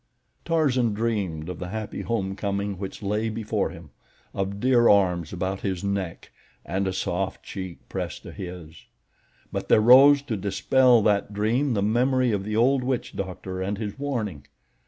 [0.45, 3.91] Tarzan dreamed of the happy homecoming which lay before him,
[4.33, 6.31] of dear arms about his neck,
[6.65, 8.85] and a soft cheek pressed to his;
[9.51, 13.77] but there rose to dispel that dream the memory of the old witch doctor and
[13.77, 14.47] his warning.